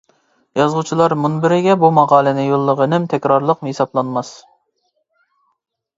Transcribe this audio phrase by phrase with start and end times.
[0.59, 4.33] يازغۇچىلار مۇنبىرىگە بۇ ماقالىنى يوللىغىنىم تەكرارلىق ھېسابلانماس.